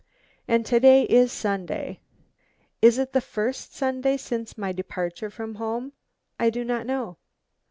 [0.47, 1.99] And to day is Sunday
[2.81, 5.93] is it the first Sunday since my departure from home?
[6.39, 7.17] I do not know.